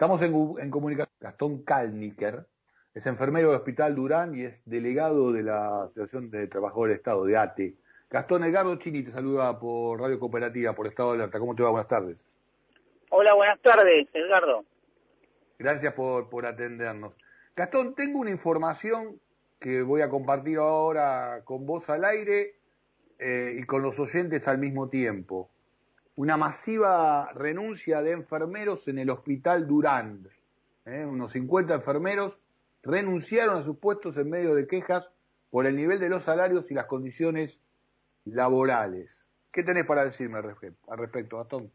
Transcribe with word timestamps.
Estamos 0.00 0.22
en, 0.22 0.34
en 0.62 0.70
comunicación. 0.70 1.14
Gastón 1.20 1.62
Kalniker 1.62 2.46
es 2.94 3.04
enfermero 3.04 3.48
del 3.48 3.58
Hospital 3.58 3.94
Durán 3.94 4.34
y 4.34 4.44
es 4.44 4.54
delegado 4.64 5.30
de 5.30 5.42
la 5.42 5.82
Asociación 5.82 6.30
de 6.30 6.46
Trabajadores 6.46 6.92
del 6.92 6.98
Estado, 7.00 7.26
de 7.26 7.36
ATE. 7.36 7.74
Gastón 8.08 8.44
Edgardo 8.44 8.74
Chini 8.76 9.02
te 9.02 9.10
saluda 9.10 9.60
por 9.60 10.00
Radio 10.00 10.18
Cooperativa, 10.18 10.72
por 10.72 10.86
Estado 10.86 11.10
de 11.10 11.16
Alerta. 11.16 11.38
¿Cómo 11.38 11.54
te 11.54 11.62
va? 11.62 11.68
Buenas 11.68 11.88
tardes. 11.88 12.24
Hola, 13.10 13.34
buenas 13.34 13.60
tardes, 13.60 14.08
Edgardo. 14.14 14.64
Gracias 15.58 15.92
por, 15.92 16.30
por 16.30 16.46
atendernos. 16.46 17.14
Gastón, 17.54 17.94
tengo 17.94 18.20
una 18.20 18.30
información 18.30 19.20
que 19.58 19.82
voy 19.82 20.00
a 20.00 20.08
compartir 20.08 20.56
ahora 20.56 21.42
con 21.44 21.66
vos 21.66 21.90
al 21.90 22.06
aire 22.06 22.54
eh, 23.18 23.58
y 23.60 23.64
con 23.64 23.82
los 23.82 24.00
oyentes 24.00 24.48
al 24.48 24.56
mismo 24.56 24.88
tiempo 24.88 25.50
una 26.20 26.36
masiva 26.36 27.32
renuncia 27.32 28.02
de 28.02 28.10
enfermeros 28.10 28.86
en 28.88 28.98
el 28.98 29.08
Hospital 29.08 29.66
Durán. 29.66 30.28
¿eh? 30.84 31.02
Unos 31.06 31.30
50 31.30 31.72
enfermeros 31.72 32.42
renunciaron 32.82 33.56
a 33.56 33.62
sus 33.62 33.78
puestos 33.78 34.18
en 34.18 34.28
medio 34.28 34.54
de 34.54 34.66
quejas 34.66 35.10
por 35.50 35.64
el 35.64 35.76
nivel 35.76 35.98
de 35.98 36.10
los 36.10 36.24
salarios 36.24 36.70
y 36.70 36.74
las 36.74 36.84
condiciones 36.84 37.58
laborales. 38.26 39.26
¿Qué 39.50 39.62
tenés 39.62 39.86
para 39.86 40.04
decirme 40.04 40.40
al 40.40 40.98
respecto, 40.98 41.38
Gastón? 41.38 41.72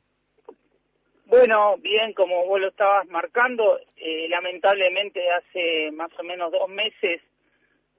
Bueno, 1.25 1.77
bien, 1.77 2.13
como 2.13 2.45
vos 2.45 2.61
lo 2.61 2.67
estabas 2.67 3.07
marcando, 3.07 3.79
eh, 3.97 4.29
lamentablemente 4.29 5.21
hace 5.31 5.89
más 5.91 6.11
o 6.19 6.23
menos 6.23 6.51
dos 6.51 6.69
meses 6.69 7.19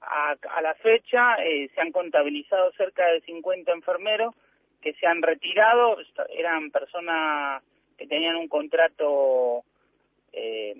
a, 0.00 0.36
a 0.54 0.62
la 0.62 0.74
fecha 0.76 1.42
eh, 1.44 1.68
se 1.74 1.80
han 1.80 1.90
contabilizado 1.90 2.70
cerca 2.76 3.04
de 3.08 3.20
50 3.22 3.72
enfermeros 3.72 4.32
que 4.86 4.94
se 4.94 5.06
han 5.08 5.20
retirado 5.20 5.96
eran 6.28 6.70
personas 6.70 7.60
que 7.98 8.06
tenían 8.06 8.36
un 8.36 8.46
contrato, 8.46 9.64
eh, 10.32 10.76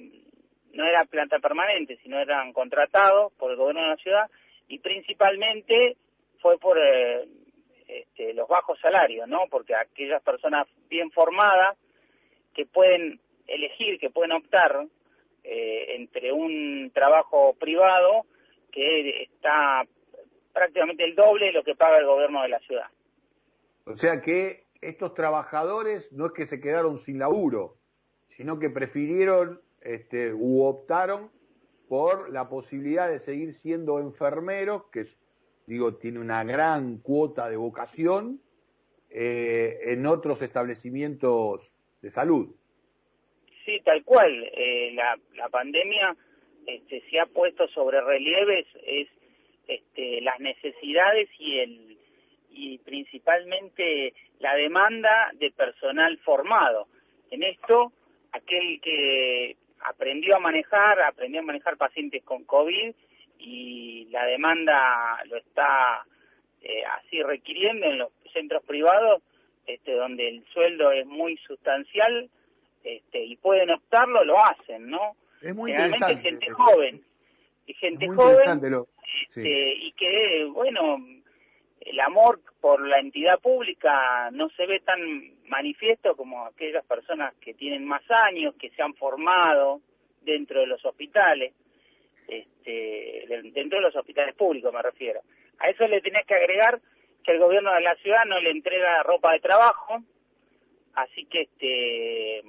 no 0.74 0.84
era 0.84 1.04
planta 1.06 1.40
permanente, 1.40 1.98
sino 2.04 2.20
eran 2.20 2.52
contratados 2.52 3.32
por 3.32 3.50
el 3.50 3.56
gobierno 3.56 3.82
de 3.82 3.88
la 3.88 3.96
ciudad 3.96 4.30
y 4.68 4.78
principalmente 4.78 5.96
fue 6.40 6.56
por 6.56 6.78
eh, 6.78 7.26
este, 7.88 8.32
los 8.32 8.46
bajos 8.46 8.78
salarios, 8.78 9.26
¿no? 9.26 9.48
Porque 9.50 9.74
aquellas 9.74 10.22
personas 10.22 10.68
bien 10.88 11.10
formadas 11.10 11.76
que 12.54 12.64
pueden 12.64 13.18
elegir, 13.48 13.98
que 13.98 14.10
pueden 14.10 14.30
optar 14.30 14.86
eh, 15.42 15.96
entre 15.96 16.30
un 16.30 16.92
trabajo 16.94 17.56
privado 17.58 18.24
que 18.70 19.22
está 19.24 19.84
prácticamente 20.52 21.02
el 21.02 21.16
doble 21.16 21.46
de 21.46 21.52
lo 21.54 21.64
que 21.64 21.74
paga 21.74 21.98
el 21.98 22.06
gobierno 22.06 22.42
de 22.42 22.50
la 22.50 22.60
ciudad. 22.60 22.86
O 23.86 23.94
sea 23.94 24.20
que 24.20 24.64
estos 24.80 25.14
trabajadores 25.14 26.12
no 26.12 26.26
es 26.26 26.32
que 26.32 26.46
se 26.46 26.60
quedaron 26.60 26.98
sin 26.98 27.20
laburo, 27.20 27.76
sino 28.28 28.58
que 28.58 28.68
prefirieron 28.68 29.60
este, 29.80 30.34
u 30.34 30.64
optaron 30.64 31.30
por 31.88 32.30
la 32.30 32.48
posibilidad 32.48 33.08
de 33.08 33.20
seguir 33.20 33.54
siendo 33.54 34.00
enfermeros, 34.00 34.86
que 34.90 35.04
digo, 35.66 35.94
tiene 35.94 36.18
una 36.18 36.42
gran 36.42 36.98
cuota 36.98 37.48
de 37.48 37.56
vocación, 37.56 38.40
eh, 39.08 39.78
en 39.92 40.04
otros 40.04 40.42
establecimientos 40.42 41.72
de 42.02 42.10
salud. 42.10 42.54
Sí, 43.64 43.80
tal 43.84 44.04
cual. 44.04 44.50
Eh, 44.52 44.92
la, 44.94 45.16
la 45.36 45.48
pandemia 45.48 46.16
este, 46.66 47.02
se 47.08 47.20
ha 47.20 47.26
puesto 47.26 47.68
sobre 47.68 48.00
relieves 48.00 48.66
es 48.84 49.08
este, 49.68 50.20
las 50.22 50.40
necesidades 50.40 51.28
y 51.38 51.60
el 51.60 51.95
y 52.56 52.78
principalmente 52.78 54.14
la 54.40 54.54
demanda 54.54 55.30
de 55.34 55.50
personal 55.50 56.18
formado. 56.18 56.88
En 57.30 57.42
esto, 57.42 57.92
aquel 58.32 58.80
que 58.80 59.56
aprendió 59.80 60.36
a 60.36 60.40
manejar, 60.40 61.00
aprendió 61.02 61.40
a 61.40 61.44
manejar 61.44 61.76
pacientes 61.76 62.24
con 62.24 62.44
COVID 62.44 62.94
y 63.38 64.06
la 64.10 64.24
demanda 64.24 65.22
lo 65.26 65.36
está 65.36 66.04
eh, 66.62 66.82
así 66.98 67.22
requiriendo 67.22 67.86
en 67.86 67.98
los 67.98 68.10
centros 68.32 68.64
privados, 68.64 69.22
este, 69.66 69.92
donde 69.92 70.28
el 70.28 70.44
sueldo 70.52 70.90
es 70.92 71.06
muy 71.06 71.36
sustancial 71.38 72.30
este, 72.84 73.22
y 73.22 73.36
pueden 73.36 73.70
optarlo, 73.70 74.24
lo 74.24 74.42
hacen, 74.42 74.88
¿no? 74.88 75.16
Es 75.42 75.54
muy 75.54 75.72
Generalmente 75.72 76.16
gente 76.22 76.50
joven, 76.50 77.02
y 77.66 77.74
gente 77.74 78.08
joven 78.08 78.86
este, 79.28 79.74
y 79.74 79.92
que, 79.92 80.44
bueno, 80.52 80.98
el 81.86 82.00
amor 82.00 82.40
por 82.60 82.86
la 82.86 82.98
entidad 82.98 83.38
pública 83.38 84.30
no 84.32 84.48
se 84.50 84.66
ve 84.66 84.80
tan 84.80 84.98
manifiesto 85.48 86.16
como 86.16 86.44
aquellas 86.46 86.84
personas 86.84 87.32
que 87.36 87.54
tienen 87.54 87.84
más 87.86 88.02
años, 88.10 88.54
que 88.58 88.70
se 88.70 88.82
han 88.82 88.94
formado 88.94 89.80
dentro 90.22 90.60
de 90.60 90.66
los 90.66 90.84
hospitales, 90.84 91.54
este, 92.26 93.24
dentro 93.54 93.78
de 93.78 93.84
los 93.84 93.94
hospitales 93.94 94.34
públicos 94.34 94.72
me 94.72 94.82
refiero. 94.82 95.20
A 95.60 95.68
eso 95.68 95.86
le 95.86 96.00
tenés 96.00 96.26
que 96.26 96.34
agregar 96.34 96.80
que 97.22 97.32
el 97.32 97.38
gobierno 97.38 97.72
de 97.72 97.80
la 97.80 97.94
ciudad 97.96 98.24
no 98.26 98.40
le 98.40 98.50
entrega 98.50 99.04
ropa 99.04 99.32
de 99.32 99.40
trabajo, 99.40 100.02
así 100.94 101.24
que 101.26 101.42
este, 101.42 102.42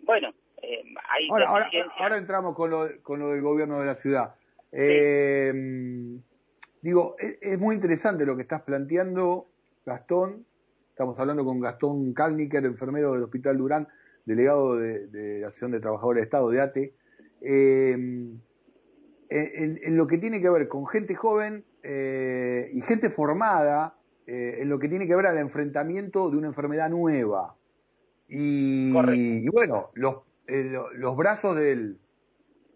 bueno, 0.00 0.34
eh, 0.60 0.84
hay 1.08 1.28
ahora, 1.30 1.70
ahora, 1.96 2.16
entramos 2.18 2.54
con 2.54 2.70
lo, 2.70 3.02
con 3.02 3.18
lo 3.20 3.30
del 3.30 3.40
gobierno 3.40 3.80
de 3.80 3.86
la 3.86 3.94
ciudad. 3.94 4.34
Eh, 4.70 5.52
Digo, 6.84 7.16
es, 7.18 7.58
muy 7.58 7.76
interesante 7.76 8.26
lo 8.26 8.36
que 8.36 8.42
estás 8.42 8.60
planteando, 8.60 9.46
Gastón. 9.86 10.44
Estamos 10.90 11.18
hablando 11.18 11.42
con 11.42 11.58
Gastón 11.58 12.12
Kalniker, 12.12 12.62
enfermero 12.66 13.14
del 13.14 13.22
Hospital 13.22 13.56
Durán, 13.56 13.88
delegado 14.26 14.76
de, 14.76 15.08
la 15.40 15.46
Asociación 15.46 15.70
de 15.70 15.80
Trabajadores 15.80 16.20
de 16.20 16.24
Estado 16.24 16.50
de 16.50 16.60
ATE. 16.60 16.94
Eh, 17.40 17.92
en, 19.30 19.96
lo 19.96 20.06
que 20.06 20.18
tiene 20.18 20.42
que 20.42 20.50
ver 20.50 20.68
con 20.68 20.86
gente 20.86 21.14
joven 21.14 21.64
eh, 21.82 22.70
y 22.74 22.82
gente 22.82 23.08
formada, 23.08 23.96
eh, 24.26 24.58
en 24.60 24.68
lo 24.68 24.78
que 24.78 24.90
tiene 24.90 25.06
que 25.06 25.16
ver 25.16 25.24
al 25.24 25.38
enfrentamiento 25.38 26.28
de 26.28 26.36
una 26.36 26.48
enfermedad 26.48 26.90
nueva. 26.90 27.56
Y, 28.28 28.92
y 28.94 29.48
bueno, 29.48 29.88
los, 29.94 30.16
los 30.46 31.16
brazos 31.16 31.56
del, 31.56 31.96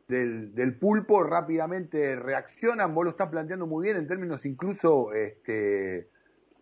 del, 0.08 0.74
pulpo 0.80 1.22
rápidamente 1.22 2.16
reaccionan, 2.16 2.94
vos 2.94 3.04
lo 3.04 3.10
estás 3.10 3.28
planteando 3.28 3.66
muy 3.66 3.84
bien 3.84 3.98
en 3.98 4.06
términos 4.06 4.44
incluso 4.46 5.12
este, 5.12 6.08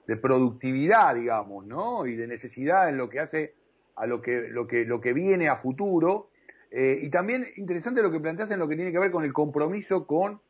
de 0.07 0.17
productividad, 0.17 1.15
digamos, 1.15 1.65
¿no? 1.65 2.07
Y 2.07 2.17
de 2.17 2.27
necesidad 2.27 2.89
en 2.89 2.97
lo 2.97 3.09
que 3.09 3.21
hace 3.21 3.55
a 3.95 4.07
lo 4.07 4.21
que, 4.21 4.49
lo 4.49 4.67
que, 4.67 4.85
lo 4.85 5.01
que 5.01 5.13
viene 5.13 5.49
a 5.49 5.55
futuro. 5.55 6.29
Eh, 6.73 6.99
y 7.03 7.09
también 7.09 7.47
interesante 7.57 8.03
lo 8.03 8.11
que 8.11 8.19
planteas 8.19 8.51
en 8.51 8.59
lo 8.59 8.69
que 8.69 8.75
tiene 8.75 8.91
que 8.91 8.99
ver 8.99 9.13
con 9.13 9.25
el 9.25 9.33
compromiso 9.33 10.07
con, 10.07 10.41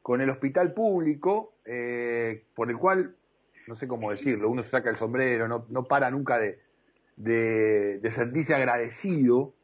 con 0.00 0.20
el 0.20 0.30
hospital 0.30 0.72
público, 0.72 1.54
eh, 1.64 2.44
por 2.54 2.70
el 2.70 2.78
cual, 2.78 3.16
no 3.66 3.74
sé 3.74 3.88
cómo 3.88 4.12
decirlo, 4.12 4.48
uno 4.48 4.62
se 4.62 4.70
saca 4.70 4.90
el 4.90 4.96
sombrero, 4.96 5.48
no, 5.48 5.66
no 5.70 5.84
para 5.84 6.08
nunca 6.10 6.38
de, 6.38 6.60
de 7.16 8.10
sentirse 8.12 8.54
agradecido 8.54 9.54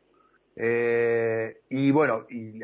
eh, 0.56 1.60
y 1.68 1.90
bueno, 1.90 2.26
y, 2.28 2.60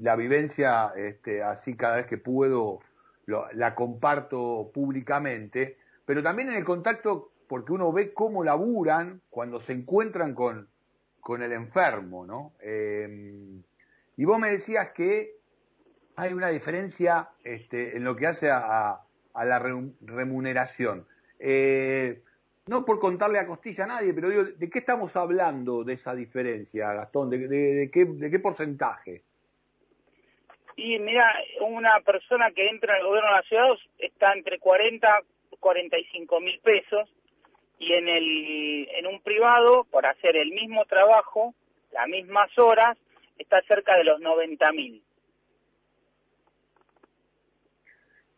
la 0.00 0.16
vivencia, 0.16 0.92
este, 0.96 1.42
así 1.42 1.76
cada 1.76 1.96
vez 1.96 2.06
que 2.06 2.18
puedo, 2.18 2.80
la 3.26 3.74
comparto 3.74 4.70
públicamente, 4.74 5.78
pero 6.04 6.22
también 6.22 6.50
en 6.50 6.56
el 6.56 6.64
contacto, 6.64 7.30
porque 7.48 7.72
uno 7.72 7.92
ve 7.92 8.12
cómo 8.12 8.44
laburan 8.44 9.20
cuando 9.30 9.60
se 9.60 9.72
encuentran 9.72 10.34
con, 10.34 10.68
con 11.20 11.42
el 11.42 11.52
enfermo, 11.52 12.26
¿no? 12.26 12.52
Em, 12.60 13.62
y 14.16 14.24
vos 14.24 14.38
me 14.38 14.50
decías 14.50 14.90
que 14.90 15.36
hay 16.16 16.32
una 16.32 16.48
diferencia 16.48 17.30
este, 17.44 17.96
en 17.96 18.04
lo 18.04 18.16
que 18.16 18.26
hace 18.26 18.50
a, 18.50 19.00
a 19.34 19.44
la 19.44 19.58
remuneración. 19.58 21.06
Eh, 21.38 22.22
no 22.66 22.84
por 22.84 23.00
contarle 23.00 23.38
a 23.38 23.46
costilla 23.46 23.84
a 23.84 23.88
nadie, 23.88 24.14
pero 24.14 24.28
digo, 24.28 24.44
¿de 24.44 24.70
qué 24.70 24.78
estamos 24.78 25.16
hablando 25.16 25.84
de 25.84 25.94
esa 25.94 26.14
diferencia, 26.14 26.92
Gastón? 26.92 27.30
¿De, 27.30 27.90
qué, 27.92 28.04
de 28.04 28.30
qué 28.30 28.38
porcentaje? 28.38 29.22
Y 30.76 30.98
mira, 30.98 31.24
una 31.60 32.00
persona 32.04 32.50
que 32.52 32.68
entra 32.68 32.94
en 32.94 33.00
el 33.00 33.06
gobierno 33.06 33.30
de 33.30 33.36
la 33.36 33.42
ciudad 33.42 33.66
está 33.98 34.32
entre 34.32 34.58
40 34.58 35.22
y 35.50 35.56
45 35.56 36.40
mil 36.40 36.58
pesos 36.60 37.10
y 37.78 37.92
en, 37.92 38.08
el, 38.08 38.88
en 38.94 39.06
un 39.06 39.20
privado, 39.22 39.84
por 39.90 40.06
hacer 40.06 40.36
el 40.36 40.50
mismo 40.50 40.84
trabajo, 40.86 41.52
las 41.92 42.08
mismas 42.08 42.56
horas, 42.56 42.96
está 43.38 43.60
cerca 43.66 43.96
de 43.96 44.04
los 44.04 44.20
90 44.20 44.72
mil. 44.72 45.02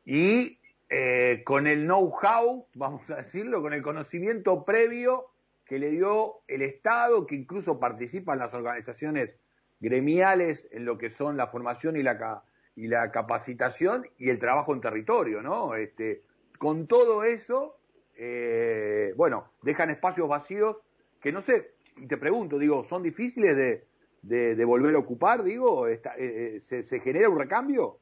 Y 0.06 0.53
eh, 0.96 1.42
con 1.42 1.66
el 1.66 1.86
know-how, 1.86 2.68
vamos 2.74 3.10
a 3.10 3.16
decirlo, 3.16 3.60
con 3.60 3.72
el 3.72 3.82
conocimiento 3.82 4.64
previo 4.64 5.26
que 5.64 5.80
le 5.80 5.90
dio 5.90 6.42
el 6.46 6.62
Estado, 6.62 7.26
que 7.26 7.34
incluso 7.34 7.80
participa 7.80 8.34
en 8.34 8.38
las 8.38 8.54
organizaciones 8.54 9.34
gremiales 9.80 10.68
en 10.70 10.84
lo 10.84 10.96
que 10.96 11.10
son 11.10 11.36
la 11.36 11.48
formación 11.48 11.96
y 11.96 12.04
la, 12.04 12.44
y 12.76 12.86
la 12.86 13.10
capacitación 13.10 14.06
y 14.18 14.30
el 14.30 14.38
trabajo 14.38 14.72
en 14.72 14.80
territorio, 14.80 15.42
¿no? 15.42 15.74
Este, 15.74 16.22
con 16.58 16.86
todo 16.86 17.24
eso, 17.24 17.76
eh, 18.14 19.14
bueno, 19.16 19.50
dejan 19.62 19.90
espacios 19.90 20.28
vacíos 20.28 20.86
que 21.20 21.32
no 21.32 21.40
sé, 21.40 21.72
y 21.96 22.06
te 22.06 22.18
pregunto, 22.18 22.56
digo, 22.56 22.84
¿son 22.84 23.02
difíciles 23.02 23.56
de, 23.56 24.54
de, 24.54 24.64
volver 24.64 24.94
a 24.94 24.98
ocupar, 24.98 25.42
digo? 25.42 25.88
Eh, 25.88 26.00
eh, 26.18 26.60
¿se, 26.62 26.84
¿Se 26.84 27.00
genera 27.00 27.28
un 27.28 27.40
recambio? 27.40 27.98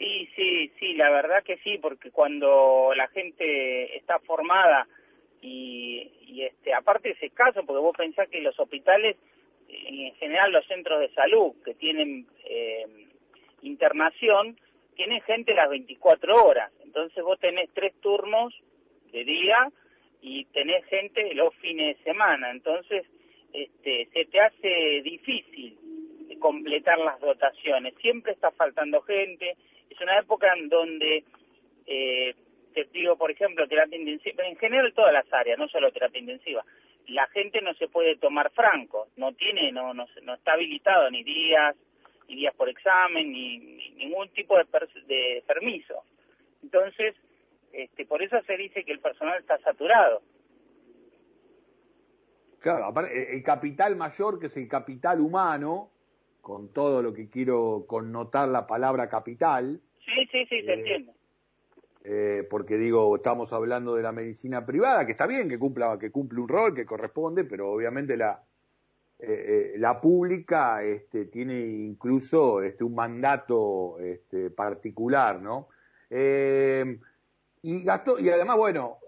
Sí, 0.00 0.26
sí, 0.34 0.72
sí, 0.80 0.94
la 0.94 1.10
verdad 1.10 1.44
que 1.44 1.58
sí, 1.58 1.76
porque 1.76 2.10
cuando 2.10 2.94
la 2.96 3.06
gente 3.08 3.98
está 3.98 4.18
formada 4.20 4.88
y, 5.42 6.10
y 6.22 6.42
este, 6.44 6.72
aparte 6.72 7.10
ese 7.10 7.28
caso, 7.28 7.66
porque 7.66 7.82
vos 7.82 7.94
pensás 7.94 8.26
que 8.30 8.40
los 8.40 8.58
hospitales, 8.58 9.18
en 9.68 10.14
general 10.14 10.52
los 10.52 10.66
centros 10.66 11.00
de 11.00 11.10
salud 11.10 11.52
que 11.62 11.74
tienen 11.74 12.26
eh, 12.46 12.86
internación, 13.60 14.58
tienen 14.96 15.20
gente 15.20 15.52
las 15.52 15.68
24 15.68 16.44
horas. 16.46 16.72
Entonces 16.82 17.22
vos 17.22 17.38
tenés 17.38 17.68
tres 17.74 17.92
turnos 18.00 18.54
de 19.12 19.22
día 19.22 19.68
y 20.22 20.46
tenés 20.46 20.82
gente 20.86 21.34
los 21.34 21.54
fines 21.56 21.98
de 21.98 22.04
semana. 22.04 22.50
Entonces 22.50 23.04
este, 23.52 24.08
se 24.14 24.24
te 24.24 24.40
hace 24.40 25.02
difícil 25.02 25.76
completar 26.38 26.98
las 26.98 27.20
dotaciones. 27.20 27.94
Siempre 28.00 28.32
está 28.32 28.50
faltando 28.52 29.02
gente. 29.02 29.58
Es 29.90 30.00
una 30.00 30.18
época 30.18 30.52
en 30.56 30.68
donde, 30.68 31.24
eh, 31.86 32.34
te 32.72 32.84
digo, 32.92 33.16
por 33.16 33.30
ejemplo, 33.30 33.68
terapia 33.68 33.98
intensiva, 33.98 34.46
en 34.46 34.56
general 34.56 34.92
todas 34.94 35.12
las 35.12 35.30
áreas, 35.32 35.58
no 35.58 35.68
solo 35.68 35.92
terapia 35.92 36.20
intensiva, 36.20 36.64
la 37.08 37.26
gente 37.28 37.60
no 37.60 37.74
se 37.74 37.88
puede 37.88 38.16
tomar 38.16 38.50
franco, 38.52 39.08
no 39.16 39.32
tiene, 39.32 39.72
no, 39.72 39.92
no, 39.92 40.06
no 40.22 40.34
está 40.34 40.52
habilitado 40.52 41.10
ni 41.10 41.24
días, 41.24 41.76
ni 42.28 42.36
días 42.36 42.54
por 42.54 42.68
examen, 42.68 43.32
ni, 43.32 43.58
ningún 43.96 44.28
tipo 44.30 44.56
de, 44.56 44.64
de 45.06 45.42
permiso. 45.46 46.04
Entonces, 46.62 47.14
este, 47.72 48.06
por 48.06 48.22
eso 48.22 48.40
se 48.46 48.56
dice 48.56 48.84
que 48.84 48.92
el 48.92 49.00
personal 49.00 49.38
está 49.40 49.58
saturado. 49.58 50.22
Claro, 52.60 52.92
el 53.10 53.42
capital 53.42 53.96
mayor, 53.96 54.38
que 54.38 54.46
es 54.46 54.56
el 54.56 54.68
capital 54.68 55.20
humano, 55.20 55.90
con 56.40 56.72
todo 56.72 57.02
lo 57.02 57.12
que 57.12 57.28
quiero 57.28 57.84
connotar 57.86 58.48
la 58.48 58.66
palabra 58.66 59.08
capital. 59.08 59.80
Sí, 60.04 60.26
sí, 60.30 60.46
sí, 60.46 60.62
se 60.62 60.70
eh, 60.70 60.74
entiende. 60.74 61.12
Eh, 62.02 62.46
porque 62.50 62.76
digo, 62.76 63.14
estamos 63.14 63.52
hablando 63.52 63.94
de 63.94 64.02
la 64.02 64.12
medicina 64.12 64.64
privada, 64.64 65.04
que 65.04 65.12
está 65.12 65.26
bien, 65.26 65.48
que 65.48 65.58
cumpla, 65.58 65.98
que 65.98 66.10
cumple 66.10 66.40
un 66.40 66.48
rol, 66.48 66.74
que 66.74 66.86
corresponde, 66.86 67.44
pero 67.44 67.70
obviamente 67.70 68.16
la, 68.16 68.42
eh, 69.18 69.74
la 69.76 70.00
pública 70.00 70.82
este, 70.82 71.26
tiene 71.26 71.60
incluso 71.60 72.62
este, 72.62 72.84
un 72.84 72.94
mandato 72.94 73.98
este, 74.00 74.50
particular, 74.50 75.40
¿no? 75.40 75.68
y, 77.62 77.84
gastó, 77.84 78.18
y 78.18 78.28
además, 78.30 78.56
bueno, 78.56 78.98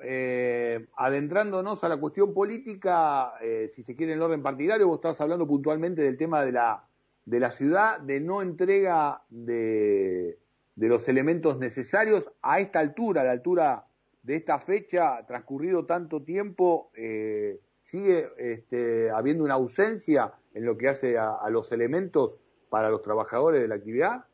adentrándonos 0.94 1.82
a 1.82 1.88
la 1.88 1.96
cuestión 1.96 2.32
política, 2.32 3.32
si 3.70 3.82
se 3.82 3.96
quiere 3.96 4.12
en 4.12 4.18
el 4.18 4.22
orden 4.22 4.40
partidario, 4.40 4.86
vos 4.86 4.98
estás 4.98 5.20
hablando 5.20 5.44
puntualmente 5.44 6.00
del 6.02 6.16
tema 6.16 6.44
de 6.44 6.52
la 6.52 6.84
de 7.24 7.40
la 7.40 7.50
ciudad 7.50 8.00
de 8.00 8.20
no 8.20 8.42
entrega 8.42 9.22
de, 9.30 10.38
los 10.76 11.08
elementos 11.08 11.58
necesarios 11.58 12.30
a 12.42 12.60
esta 12.60 12.80
altura, 12.80 13.22
a 13.22 13.24
la 13.24 13.32
altura 13.32 13.84
de 14.22 14.36
esta 14.36 14.58
fecha, 14.58 15.24
transcurrido 15.26 15.86
tanto 15.86 16.22
tiempo, 16.22 16.90
eh, 16.96 17.58
sigue 17.82 18.28
este, 18.38 19.10
habiendo 19.10 19.44
una 19.44 19.54
ausencia 19.54 20.32
en 20.54 20.64
lo 20.64 20.76
que 20.76 20.88
hace 20.88 21.16
a, 21.18 21.48
los 21.50 21.72
elementos 21.72 22.38
para 22.68 22.90
los 22.90 23.02
trabajadores 23.02 23.60
de 23.60 23.68
la 23.68 23.76
actividad? 23.76 24.24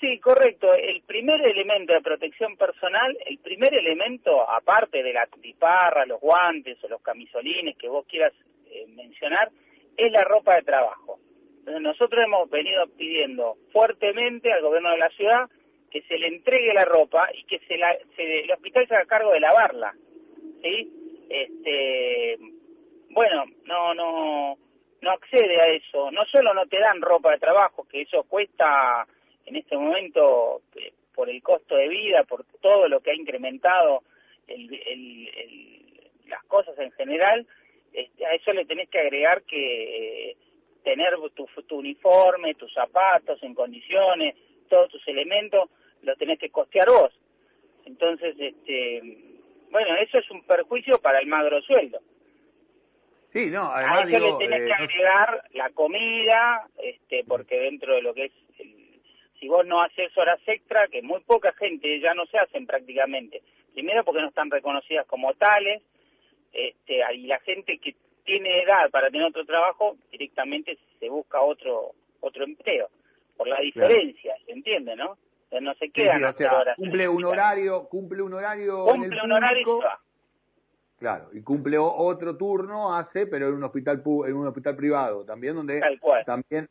Sí, 0.00 0.18
correcto. 0.20 0.74
El 0.74 1.02
primer 1.02 1.40
elemento 1.40 1.92
de 1.92 2.02
protección 2.02 2.56
personal, 2.56 3.16
el 3.26 3.38
primer 3.38 3.72
elemento, 3.72 4.48
aparte 4.50 5.02
de 5.02 5.12
la 5.12 5.26
tiparra, 5.40 6.04
los 6.04 6.20
guantes 6.20 6.82
o 6.84 6.88
los 6.88 7.00
camisolines 7.00 7.76
que 7.78 7.88
vos 7.88 8.04
quieras 8.06 8.32
eh, 8.66 8.86
mencionar, 8.88 9.50
es 9.96 10.12
la 10.12 10.24
ropa 10.24 10.56
de 10.56 10.62
trabajo 10.62 11.20
nosotros 11.80 12.24
hemos 12.24 12.50
venido 12.50 12.86
pidiendo 12.96 13.56
fuertemente 13.72 14.52
al 14.52 14.62
gobierno 14.62 14.90
de 14.90 14.98
la 14.98 15.08
ciudad 15.10 15.48
que 15.90 16.02
se 16.02 16.18
le 16.18 16.28
entregue 16.28 16.74
la 16.74 16.84
ropa 16.84 17.28
y 17.32 17.44
que 17.44 17.60
se 17.60 17.76
la, 17.76 17.92
el 17.92 18.50
hospital 18.50 18.88
se 18.88 18.94
haga 18.94 19.06
cargo 19.06 19.32
de 19.32 19.40
lavarla, 19.40 19.94
¿sí? 20.62 20.90
Este, 21.28 22.38
bueno, 23.10 23.44
no, 23.64 23.94
no, 23.94 24.58
no 25.00 25.10
accede 25.10 25.60
a 25.60 25.66
eso. 25.66 26.10
No 26.10 26.24
solo 26.26 26.52
no 26.52 26.66
te 26.66 26.80
dan 26.80 27.00
ropa 27.00 27.30
de 27.30 27.38
trabajo, 27.38 27.86
que 27.88 28.02
eso 28.02 28.24
cuesta 28.24 29.06
en 29.46 29.56
este 29.56 29.76
momento 29.76 30.62
eh, 30.76 30.92
por 31.14 31.30
el 31.30 31.42
costo 31.42 31.76
de 31.76 31.88
vida, 31.88 32.24
por 32.24 32.44
todo 32.60 32.88
lo 32.88 33.00
que 33.00 33.12
ha 33.12 33.14
incrementado 33.14 34.02
las 36.26 36.42
cosas 36.44 36.78
en 36.78 36.90
general, 36.92 37.46
este, 37.92 38.26
a 38.26 38.34
eso 38.34 38.52
le 38.52 38.64
tenés 38.64 38.88
que 38.88 38.98
agregar 38.98 39.42
que 39.44 40.30
eh, 40.30 40.36
tener 40.84 41.14
tu, 41.34 41.48
uniforme, 41.76 42.54
tus 42.54 42.72
zapatos 42.72 43.42
en 43.42 43.54
condiciones, 43.54 44.36
todos 44.68 44.90
tus 44.90 45.08
elementos, 45.08 45.70
los 46.02 46.16
tenés 46.18 46.38
que 46.38 46.50
costear 46.50 46.88
vos. 46.88 47.12
Entonces, 47.86 48.36
este, 48.38 49.00
bueno, 49.70 49.96
eso 49.96 50.18
es 50.18 50.30
un 50.30 50.42
perjuicio 50.42 51.00
para 51.00 51.18
el 51.18 51.26
magro 51.26 51.60
sueldo. 51.62 51.98
Sí, 53.32 53.46
no, 53.46 53.64
además 53.72 54.06
a 54.06 54.08
eso 54.08 54.18
le 54.20 54.46
tenés 54.46 54.60
eh, 54.60 54.66
que 54.66 54.72
agregar 54.72 55.44
la 55.54 55.70
comida, 55.70 56.68
este, 56.78 57.24
porque 57.24 57.58
dentro 57.58 57.94
de 57.96 58.02
lo 58.02 58.14
que 58.14 58.26
es, 58.26 58.32
si 59.40 59.48
vos 59.48 59.66
no 59.66 59.82
haces 59.82 60.16
horas 60.16 60.40
extra, 60.46 60.86
que 60.86 61.02
muy 61.02 61.20
poca 61.20 61.52
gente 61.54 61.98
ya 61.98 62.14
no 62.14 62.26
se 62.26 62.38
hacen 62.38 62.66
prácticamente. 62.66 63.42
Primero 63.72 64.04
porque 64.04 64.22
no 64.22 64.28
están 64.28 64.50
reconocidas 64.50 65.06
como 65.06 65.34
tales, 65.34 65.82
este, 66.52 67.02
y 67.14 67.26
la 67.26 67.40
gente 67.40 67.78
que 67.78 67.96
tiene 68.24 68.62
edad 68.62 68.90
para 68.90 69.10
tener 69.10 69.26
otro 69.26 69.44
trabajo, 69.44 69.96
directamente 70.10 70.78
se 70.98 71.08
busca 71.08 71.40
otro 71.40 71.92
otro 72.20 72.44
empleo. 72.44 72.88
Por 73.36 73.48
la 73.48 73.60
diferencia, 73.60 74.34
¿se 74.46 74.52
entiende, 74.52 74.96
no? 74.96 75.18
no 75.60 75.74
se 75.74 75.90
queda 75.90 76.34
cumple 76.76 77.08
un 77.08 77.24
horario, 77.24 77.88
cumple 77.88 78.22
un 78.22 78.34
horario 78.34 78.86
cumple 78.86 79.22
un 79.22 79.32
horario 79.32 79.80
Claro, 80.98 81.28
y 81.32 81.42
cumple 81.42 81.76
otro 81.78 82.36
turno, 82.36 82.94
hace, 82.94 83.26
pero 83.26 83.48
en 83.48 83.54
un 83.54 83.64
hospital 83.64 84.02
en 84.26 84.36
un 84.36 84.46
hospital 84.46 84.74
privado, 84.74 85.24
también 85.24 85.54
donde 85.54 85.80
Tal 85.80 86.00
cual. 86.00 86.24
también 86.24 86.68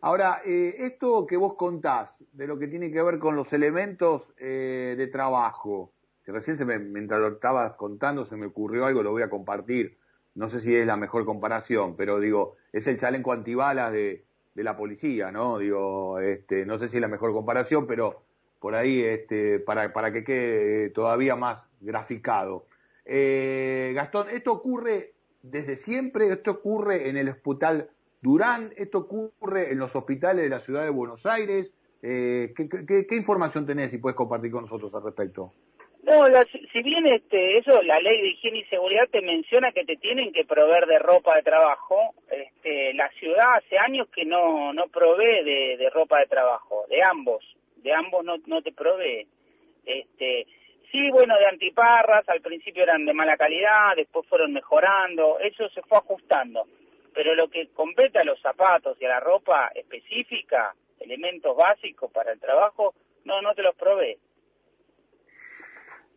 Ahora, 0.00 0.42
eh, 0.44 0.74
esto 0.78 1.26
que 1.26 1.36
vos 1.36 1.54
contás, 1.54 2.22
de 2.32 2.46
lo 2.46 2.58
que 2.58 2.68
tiene 2.68 2.92
que 2.92 3.02
ver 3.02 3.18
con 3.18 3.34
los 3.34 3.52
elementos 3.52 4.32
eh, 4.38 4.94
de 4.96 5.06
trabajo, 5.08 5.92
que 6.24 6.32
recién 6.32 6.56
se 6.56 6.64
me, 6.64 6.78
mientras 6.78 7.18
lo 7.18 7.28
estabas 7.28 7.74
contando 7.74 8.22
se 8.22 8.36
me 8.36 8.46
ocurrió 8.46 8.84
algo, 8.84 9.02
lo 9.02 9.10
voy 9.10 9.22
a 9.22 9.30
compartir 9.30 9.96
no 10.36 10.48
sé 10.48 10.60
si 10.60 10.74
es 10.74 10.86
la 10.86 10.96
mejor 10.96 11.24
comparación, 11.24 11.96
pero 11.96 12.20
digo, 12.20 12.56
es 12.72 12.86
el 12.86 12.98
chaleco 12.98 13.32
antibalas 13.32 13.90
de, 13.90 14.24
de 14.54 14.62
la 14.62 14.76
policía, 14.76 15.32
¿no? 15.32 15.58
Digo, 15.58 16.20
este, 16.20 16.64
no 16.64 16.78
sé 16.78 16.88
si 16.88 16.96
es 16.96 17.00
la 17.00 17.08
mejor 17.08 17.32
comparación, 17.32 17.86
pero 17.86 18.22
por 18.60 18.74
ahí, 18.74 19.02
este, 19.02 19.58
para, 19.60 19.92
para 19.92 20.12
que 20.12 20.24
quede 20.24 20.90
todavía 20.90 21.36
más 21.36 21.68
graficado. 21.80 22.66
Eh, 23.04 23.92
Gastón, 23.94 24.28
¿esto 24.30 24.52
ocurre 24.52 25.14
desde 25.42 25.76
siempre? 25.76 26.28
¿Esto 26.28 26.52
ocurre 26.52 27.08
en 27.08 27.16
el 27.16 27.28
hospital 27.28 27.90
Durán? 28.20 28.72
¿Esto 28.76 28.98
ocurre 28.98 29.72
en 29.72 29.78
los 29.78 29.96
hospitales 29.96 30.44
de 30.44 30.50
la 30.50 30.58
ciudad 30.58 30.84
de 30.84 30.90
Buenos 30.90 31.26
Aires? 31.26 31.72
Eh, 32.02 32.52
¿qué, 32.56 32.68
qué, 32.68 33.06
qué, 33.06 33.16
información 33.16 33.66
tenés 33.66 33.92
y 33.92 33.98
puedes 33.98 34.16
compartir 34.16 34.50
con 34.50 34.62
nosotros 34.62 34.94
al 34.94 35.02
respecto? 35.02 35.52
No, 36.06 36.22
si 36.72 36.82
bien 36.84 37.04
este, 37.12 37.58
eso, 37.58 37.82
la 37.82 37.98
ley 37.98 38.22
de 38.22 38.28
higiene 38.28 38.58
y 38.60 38.64
seguridad 38.66 39.08
te 39.10 39.20
menciona 39.22 39.72
que 39.72 39.84
te 39.84 39.96
tienen 39.96 40.32
que 40.32 40.44
proveer 40.44 40.86
de 40.86 41.00
ropa 41.00 41.34
de 41.34 41.42
trabajo, 41.42 42.14
este, 42.30 42.94
la 42.94 43.08
ciudad 43.18 43.56
hace 43.56 43.76
años 43.76 44.06
que 44.14 44.24
no, 44.24 44.72
no 44.72 44.86
provee 44.86 45.42
de, 45.42 45.90
ropa 45.92 46.20
de 46.20 46.26
trabajo, 46.26 46.84
de 46.88 47.00
ambos, 47.02 47.44
de 47.78 47.92
ambos 47.92 48.24
no, 48.24 48.36
no 48.46 48.62
te 48.62 48.70
provee. 48.70 49.26
Este, 49.84 50.46
sí, 50.92 51.10
bueno, 51.10 51.36
de 51.38 51.46
antiparras, 51.46 52.28
al 52.28 52.40
principio 52.40 52.84
eran 52.84 53.04
de 53.04 53.12
mala 53.12 53.36
calidad, 53.36 53.96
después 53.96 54.28
fueron 54.28 54.52
mejorando, 54.52 55.40
eso 55.40 55.68
se 55.70 55.82
fue 55.82 55.98
ajustando. 55.98 56.68
Pero 57.14 57.34
lo 57.34 57.48
que 57.48 57.66
compete 57.74 58.20
a 58.20 58.24
los 58.24 58.40
zapatos 58.40 58.96
y 59.00 59.06
a 59.06 59.08
la 59.08 59.18
ropa 59.18 59.72
específica, 59.74 60.72
elementos 61.00 61.56
básicos 61.56 62.12
para 62.12 62.30
el 62.30 62.38
trabajo, 62.38 62.94
no, 63.24 63.42
no 63.42 63.56
te 63.56 63.62
los 63.62 63.74
provee. 63.74 64.16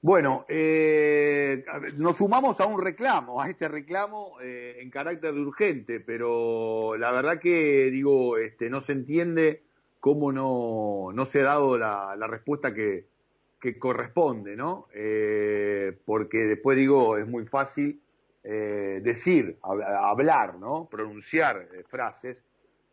Bueno, 0.02 0.46
eh, 0.48 1.66
nos 1.98 2.18
sumamos 2.18 2.62
a 2.62 2.66
un 2.66 2.82
reclamo, 2.82 3.42
a 3.42 3.50
este 3.50 3.68
reclamo 3.68 4.40
eh, 4.42 4.78
en 4.80 4.90
carácter 4.90 5.34
de 5.34 5.42
urgente, 5.42 6.00
pero 6.00 6.96
la 6.98 7.12
verdad 7.12 7.38
que 7.40 7.90
digo, 7.92 8.38
este, 8.38 8.70
no 8.70 8.80
se 8.80 8.94
entiende 8.94 9.64
cómo 10.00 10.32
no, 10.32 11.12
no 11.14 11.26
se 11.26 11.42
ha 11.42 11.46
dado 11.46 11.78
la, 11.78 12.16
respuesta 12.28 12.74
que, 12.74 13.08
que, 13.60 13.78
corresponde, 13.78 14.56
¿no? 14.56 14.88
Eh, 14.94 15.98
porque 16.06 16.46
después 16.46 16.78
digo, 16.78 17.18
es 17.18 17.28
muy 17.28 17.46
fácil 17.46 18.02
eh, 18.44 19.02
decir, 19.04 19.58
hablar, 19.62 20.58
¿no? 20.60 20.88
Pronunciar 20.90 21.68
eh, 21.74 21.84
frases, 21.88 22.42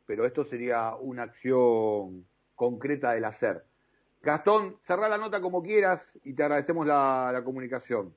pero 0.04 0.26
esto 0.26 0.42
sería 0.42 0.96
una 0.96 1.22
acción 1.22 2.26
concreta 2.54 3.12
del 3.12 3.24
hacer. 3.24 3.64
Gastón, 4.26 4.76
cerrá 4.82 5.08
la 5.08 5.18
nota 5.18 5.40
como 5.40 5.62
quieras 5.62 6.12
y 6.24 6.34
te 6.34 6.42
agradecemos 6.42 6.84
la, 6.84 7.40
comunicación. 7.44 8.12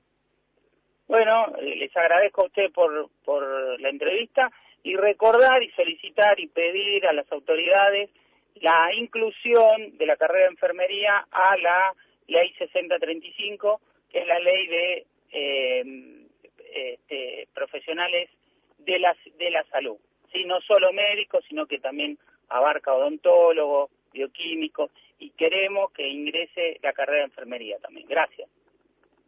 Bueno, 1.06 1.56
eh, 1.56 1.76
les 1.76 1.96
agradezco 1.96 2.42
a 2.42 2.46
usted 2.46 2.72
por, 2.72 3.08
por 3.24 3.80
la 3.80 3.88
entrevista 3.88 4.50
y 4.82 4.96
recordar 4.96 5.62
y 5.62 5.70
solicitar 5.70 6.40
y 6.40 6.48
pedir 6.48 7.06
a 7.06 7.12
las 7.12 7.30
autoridades 7.30 8.10
la 8.56 8.92
inclusión 8.92 9.96
de 9.98 10.06
la 10.06 10.16
carrera 10.16 10.46
de 10.46 10.50
enfermería 10.50 11.28
a 11.30 11.56
la 11.58 11.94
ley 12.26 12.52
6035, 12.58 13.80
que 14.10 14.18
es 14.18 14.26
la 14.26 14.40
ley 14.40 14.66
de 14.66 15.06
eh, 15.30 16.26
este, 16.74 17.48
profesionales 17.54 18.30
de 18.78 18.98
la, 18.98 19.16
de 19.38 19.50
la 19.50 19.62
salud. 19.70 19.96
Sí, 20.32 20.44
no 20.44 20.60
solo 20.62 20.92
médicos, 20.92 21.44
sino 21.48 21.66
que 21.66 21.78
también 21.78 22.18
abarca 22.48 22.92
odontólogo, 22.92 23.90
bioquímico, 24.12 24.90
y 25.18 25.30
queremos 25.30 25.90
que 25.92 26.08
ingrese 26.08 26.78
la 26.82 26.92
carrera 26.92 27.18
de 27.18 27.24
enfermería 27.24 27.78
también. 27.78 28.06
Gracias. 28.08 28.48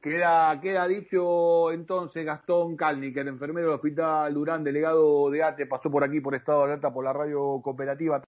Queda, 0.03 0.61
queda 0.61 0.89
dicho 0.89 1.71
entonces 1.71 2.25
Gastón 2.25 2.77
el 2.81 3.29
enfermero 3.29 3.69
del 3.69 3.77
Hospital 3.77 4.35
Durán, 4.35 4.65
delegado 4.65 5.31
de 5.31 5.45
ATE, 5.45 5.67
pasó 5.67 5.93
por 5.93 6.03
aquí 6.03 6.21
por 6.21 6.35
Estado 6.35 6.59
de 6.59 6.73
Alerta 6.73 6.93
por 6.93 7.05
la 7.05 7.13
radio 7.13 7.61
cooperativa. 7.63 8.21